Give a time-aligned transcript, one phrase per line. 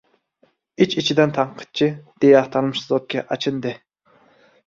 [0.85, 1.89] Ich-ichidan tanqidchi,
[2.25, 3.75] deya atalmish zotga achindi.